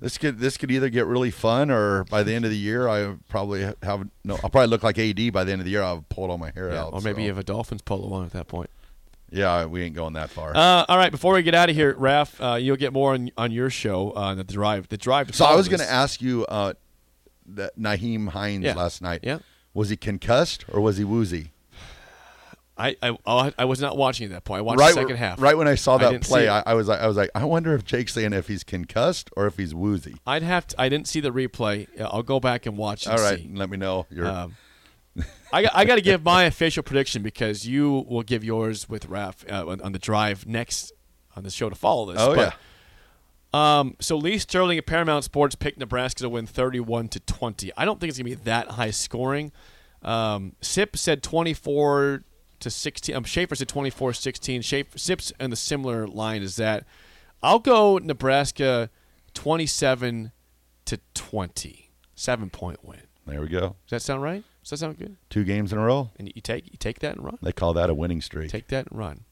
this 0.00 0.18
could 0.18 0.38
this 0.38 0.56
could 0.56 0.70
either 0.70 0.88
get 0.88 1.06
really 1.06 1.30
fun, 1.30 1.70
or 1.70 2.04
by 2.04 2.22
the 2.22 2.32
end 2.34 2.44
of 2.44 2.50
the 2.50 2.56
year, 2.56 2.88
I 2.88 3.14
probably 3.28 3.62
have 3.82 4.08
no. 4.24 4.34
I'll 4.42 4.50
probably 4.50 4.66
look 4.68 4.82
like 4.82 4.98
AD 4.98 5.32
by 5.32 5.44
the 5.44 5.52
end 5.52 5.60
of 5.60 5.64
the 5.64 5.70
year. 5.70 5.82
I'll 5.82 5.96
have 5.96 6.08
pulled 6.08 6.30
all 6.30 6.38
my 6.38 6.50
hair 6.54 6.70
Yeah, 6.70 6.82
out. 6.84 6.92
or 6.92 7.00
maybe 7.00 7.16
so. 7.16 7.22
you 7.22 7.28
have 7.28 7.38
a 7.38 7.44
Dolphins 7.44 7.82
polo 7.82 8.12
on 8.12 8.24
at 8.24 8.32
that 8.32 8.48
point. 8.48 8.70
Yeah, 9.30 9.64
we 9.64 9.82
ain't 9.82 9.94
going 9.96 10.12
that 10.12 10.30
far. 10.30 10.56
Uh, 10.56 10.84
all 10.88 10.96
right, 10.96 11.10
before 11.10 11.34
we 11.34 11.42
get 11.42 11.54
out 11.54 11.68
of 11.68 11.74
here, 11.74 11.94
Raff, 11.98 12.40
uh, 12.40 12.54
you'll 12.54 12.76
get 12.76 12.92
more 12.92 13.12
on, 13.14 13.30
on 13.36 13.50
your 13.50 13.70
show 13.70 14.10
uh, 14.12 14.34
the 14.36 14.44
drive. 14.44 14.88
The 14.88 14.96
drive. 14.96 15.26
To 15.28 15.32
so 15.32 15.44
I 15.44 15.56
was 15.56 15.68
going 15.68 15.80
to 15.80 15.90
ask 15.90 16.22
you, 16.22 16.46
uh, 16.46 16.74
that 17.48 17.76
Nyheim 17.78 18.28
Hines 18.28 18.64
Yeah. 18.64 18.74
last 18.74 19.02
night. 19.02 19.20
Yeah. 19.22 19.38
Was 19.74 19.88
he 19.90 19.96
concussed 19.96 20.64
or 20.68 20.80
was 20.80 20.96
he 20.96 21.04
woozy? 21.04 21.52
I, 22.78 22.96
I 23.02 23.52
I 23.58 23.64
was 23.64 23.80
not 23.80 23.96
watching 23.96 24.26
at 24.26 24.32
that 24.32 24.44
point. 24.44 24.58
I 24.58 24.62
watched 24.62 24.80
right, 24.80 24.94
the 24.94 25.00
second 25.00 25.16
half. 25.16 25.40
right 25.40 25.56
when 25.56 25.66
I 25.66 25.76
saw 25.76 25.96
that 25.96 26.10
didn't 26.10 26.24
play. 26.24 26.48
I, 26.48 26.62
I 26.66 26.74
was 26.74 26.88
like, 26.88 27.00
I 27.00 27.06
was 27.06 27.16
like, 27.16 27.30
I 27.34 27.44
wonder 27.44 27.74
if 27.74 27.84
Jake's 27.84 28.12
saying 28.12 28.34
if 28.34 28.48
he's 28.48 28.64
concussed 28.64 29.30
or 29.36 29.46
if 29.46 29.56
he's 29.56 29.74
woozy. 29.74 30.16
I'd 30.26 30.42
have 30.42 30.66
to. 30.68 30.80
I 30.80 30.88
didn't 30.88 31.08
see 31.08 31.20
the 31.20 31.30
replay. 31.30 31.88
I'll 32.00 32.22
go 32.22 32.38
back 32.38 32.66
and 32.66 32.76
watch. 32.76 33.06
And 33.06 33.18
All 33.18 33.24
right, 33.24 33.38
see. 33.38 33.50
let 33.52 33.70
me 33.70 33.78
know. 33.78 34.06
Your 34.10 34.26
Um, 34.26 34.56
I 35.52 35.62
got, 35.62 35.72
I 35.74 35.84
got 35.86 35.94
to 35.94 36.02
give 36.02 36.22
my 36.22 36.44
official 36.52 36.82
prediction 36.82 37.22
because 37.22 37.66
you 37.66 38.04
will 38.08 38.22
give 38.22 38.44
yours 38.44 38.88
with 38.88 39.06
Raff 39.06 39.44
uh, 39.50 39.66
on 39.66 39.80
on 39.80 39.92
the 39.92 39.98
drive 39.98 40.46
next 40.46 40.92
on 41.34 41.44
the 41.44 41.50
show 41.50 41.70
to 41.70 41.74
follow 41.76 42.12
this. 42.12 42.20
oh 42.20 42.34
But, 42.34 42.54
yeah, 43.54 43.78
Um, 43.78 43.96
so 44.00 44.18
Lee 44.18 44.36
Sterling 44.36 44.76
at 44.76 44.84
Paramount 44.84 45.24
Sports 45.24 45.54
picked 45.54 45.78
Nebraska 45.78 46.22
to 46.22 46.28
win 46.28 46.46
31 46.46 47.08
to 47.08 47.20
20. 47.20 47.72
I 47.76 47.84
don't 47.86 47.98
think 48.00 48.10
it's 48.10 48.18
gonna 48.18 48.28
be 48.28 48.34
that 48.34 48.72
high 48.72 48.90
scoring. 48.90 49.52
Um, 50.02 50.56
Sip 50.60 50.96
said 50.96 51.22
24 51.22 52.24
to 52.66 52.70
16. 52.70 53.14
Um, 53.14 53.24
Schaefer 53.24 53.54
said 53.54 53.68
24-16. 53.68 54.64
Schaefer, 54.64 54.98
Sip's 54.98 55.32
in 55.38 55.50
the 55.50 55.56
similar 55.56 56.06
line 56.06 56.42
is 56.42 56.56
that. 56.56 56.84
I'll 57.42 57.60
go 57.60 57.98
Nebraska 57.98 58.90
27 59.34 60.32
to 60.86 61.00
20. 61.14 61.90
Seven 62.18 62.48
point 62.50 62.82
win. 62.82 63.02
there 63.26 63.42
we 63.42 63.48
go. 63.48 63.76
Does 63.86 63.90
that 63.90 64.02
sound 64.02 64.22
right? 64.22 64.42
Does 64.62 64.70
that 64.70 64.78
sound 64.78 64.98
good? 64.98 65.16
Two 65.28 65.44
games 65.44 65.72
in 65.72 65.78
a 65.78 65.84
row. 65.84 66.10
And 66.18 66.32
you 66.34 66.40
take 66.40 66.66
you 66.66 66.78
take 66.78 67.00
that 67.00 67.16
and 67.16 67.24
run. 67.24 67.38
They 67.42 67.52
call 67.52 67.74
that 67.74 67.90
a 67.90 67.94
winning 67.94 68.22
streak. 68.22 68.50
Take 68.50 68.68
that 68.68 68.88
and 68.90 68.98
run. 68.98 69.24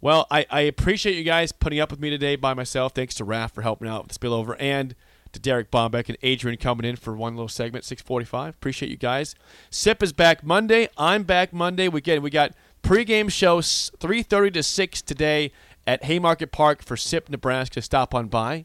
Well, 0.00 0.26
I, 0.30 0.44
I 0.50 0.60
appreciate 0.60 1.16
you 1.16 1.24
guys 1.24 1.50
putting 1.52 1.80
up 1.80 1.90
with 1.90 1.98
me 1.98 2.10
today 2.10 2.36
by 2.36 2.52
myself. 2.52 2.92
Thanks 2.94 3.14
to 3.14 3.24
Raff 3.24 3.54
for 3.54 3.62
helping 3.62 3.88
out 3.88 4.06
with 4.06 4.12
the 4.12 4.18
spillover 4.18 4.54
and 4.60 4.94
to 5.32 5.40
Derek 5.40 5.70
Bombeck 5.70 6.08
and 6.08 6.18
Adrian 6.22 6.58
coming 6.58 6.84
in 6.84 6.96
for 6.96 7.16
one 7.16 7.34
little 7.34 7.48
segment, 7.48 7.84
645. 7.84 8.54
Appreciate 8.54 8.90
you 8.90 8.96
guys. 8.96 9.34
SIP 9.70 10.02
is 10.02 10.12
back 10.12 10.44
Monday. 10.44 10.88
I'm 10.96 11.22
back 11.22 11.52
Monday. 11.52 11.88
We 11.88 12.00
get 12.00 12.22
we 12.22 12.30
got 12.30 12.52
pregame 12.86 13.30
show 13.30 13.60
3.30 13.60 14.54
to 14.54 14.62
6 14.62 15.02
today 15.02 15.52
at 15.86 16.04
Haymarket 16.04 16.52
Park 16.52 16.82
for 16.82 16.96
SIP 16.96 17.28
Nebraska. 17.28 17.82
Stop 17.82 18.14
on 18.14 18.28
by. 18.28 18.64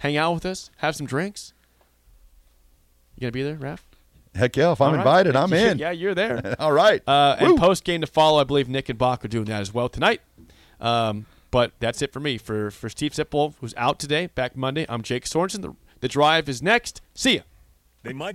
Hang 0.00 0.16
out 0.16 0.34
with 0.34 0.46
us. 0.46 0.70
Have 0.78 0.96
some 0.96 1.06
drinks. 1.06 1.52
You 3.14 3.20
going 3.22 3.28
to 3.28 3.32
be 3.32 3.42
there, 3.42 3.54
Raff? 3.54 3.86
Heck 4.34 4.56
yeah! 4.56 4.72
If 4.72 4.80
I'm 4.80 4.86
All 4.88 4.92
right. 4.94 5.00
invited, 5.00 5.36
I'm 5.36 5.52
in. 5.52 5.78
Yeah, 5.78 5.90
you're 5.90 6.14
there. 6.14 6.56
All 6.58 6.72
right. 6.72 7.06
Uh, 7.06 7.36
and 7.38 7.58
post 7.58 7.84
game 7.84 8.00
to 8.00 8.06
follow, 8.06 8.40
I 8.40 8.44
believe 8.44 8.66
Nick 8.66 8.88
and 8.88 8.98
Bach 8.98 9.22
are 9.22 9.28
doing 9.28 9.44
that 9.44 9.60
as 9.60 9.74
well 9.74 9.90
tonight. 9.90 10.22
Um, 10.80 11.26
but 11.50 11.72
that's 11.80 12.00
it 12.00 12.14
for 12.14 12.20
me. 12.20 12.38
For 12.38 12.70
for 12.70 12.88
Steve 12.88 13.12
Sipple, 13.12 13.54
who's 13.60 13.74
out 13.76 13.98
today, 13.98 14.28
back 14.28 14.56
Monday. 14.56 14.86
I'm 14.88 15.02
Jake 15.02 15.26
Sorensen. 15.26 15.60
The, 15.60 15.74
the 16.00 16.08
drive 16.08 16.48
is 16.48 16.62
next. 16.62 17.02
See 17.14 17.34
ya. 17.36 17.42
They 18.04 18.14
might 18.14 18.34